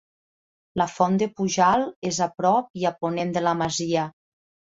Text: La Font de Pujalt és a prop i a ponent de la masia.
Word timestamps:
La 0.81 0.87
Font 0.93 1.17
de 1.23 1.25
Pujalt 1.39 2.09
és 2.11 2.19
a 2.27 2.29
prop 2.39 2.71
i 2.85 2.87
a 2.91 2.95
ponent 3.05 3.35
de 3.39 3.47
la 3.49 3.55
masia. 3.63 4.07